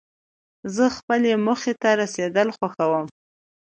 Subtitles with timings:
[0.75, 3.05] زه خپلې موخي ته رسېدل خوښوم.